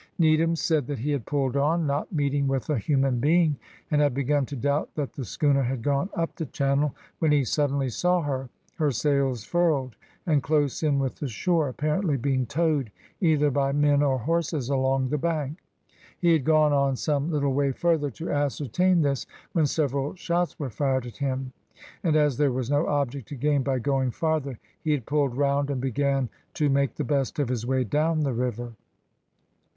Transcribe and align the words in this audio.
Needham 0.17 0.55
said 0.55 0.87
that 0.87 0.97
he 0.97 1.11
had 1.11 1.27
pulled 1.27 1.55
on, 1.55 1.85
not 1.85 2.11
meeting 2.11 2.47
with 2.47 2.71
a 2.71 2.79
human 2.79 3.19
being, 3.19 3.57
and 3.91 4.01
had 4.01 4.15
begun 4.15 4.47
to 4.47 4.55
doubt 4.55 4.89
that 4.95 5.13
the 5.13 5.23
schooner 5.23 5.61
had 5.61 5.83
gone 5.83 6.09
up 6.15 6.35
the 6.35 6.47
channel, 6.47 6.95
when 7.19 7.31
he 7.31 7.43
suddenly 7.43 7.87
saw 7.87 8.23
her, 8.23 8.49
her 8.77 8.89
sails 8.89 9.43
furled, 9.43 9.95
and 10.25 10.41
close 10.41 10.81
in 10.81 10.97
with 10.97 11.17
the 11.17 11.27
shore, 11.27 11.67
apparently 11.69 12.17
being 12.17 12.47
towed, 12.47 12.91
either 13.19 13.51
by 13.51 13.71
men 13.71 14.01
or 14.01 14.17
horses, 14.17 14.69
along 14.69 15.09
the 15.09 15.19
bank. 15.19 15.59
He 16.17 16.33
had 16.33 16.45
gone 16.45 16.73
on 16.73 16.95
some 16.95 17.29
little 17.31 17.53
way 17.53 17.71
further 17.71 18.09
to 18.09 18.31
ascertain 18.31 19.03
this, 19.03 19.27
when 19.53 19.67
several 19.67 20.15
shots 20.15 20.57
were 20.57 20.71
fired 20.71 21.05
at 21.05 21.17
him, 21.17 21.53
and 22.03 22.15
as 22.15 22.37
there 22.37 22.51
was 22.51 22.71
no 22.71 22.87
object 22.87 23.27
to 23.27 23.35
gain 23.35 23.61
by 23.61 23.77
going 23.77 24.09
farther, 24.09 24.57
he 24.83 24.93
had 24.93 25.05
pulled 25.05 25.37
round 25.37 25.69
and 25.69 25.79
began 25.79 26.27
to 26.55 26.69
make 26.71 26.95
the 26.95 27.03
best 27.03 27.37
of 27.37 27.49
his 27.49 27.67
way 27.67 27.83
down 27.83 28.21
the 28.21 28.33
river. 28.33 28.73